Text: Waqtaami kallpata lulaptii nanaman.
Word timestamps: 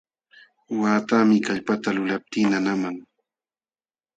Waqtaami 0.81 1.37
kallpata 1.47 1.89
lulaptii 1.95 2.45
nanaman. 2.51 2.95